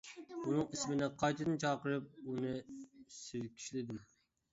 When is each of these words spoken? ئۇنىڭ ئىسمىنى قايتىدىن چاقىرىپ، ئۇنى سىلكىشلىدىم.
ئۇنىڭ 0.43 0.69
ئىسمىنى 0.77 1.09
قايتىدىن 1.23 1.59
چاقىرىپ، 1.63 2.07
ئۇنى 2.31 2.55
سىلكىشلىدىم. 3.19 4.01